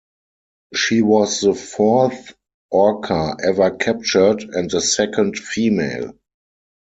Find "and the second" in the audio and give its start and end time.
4.41-5.37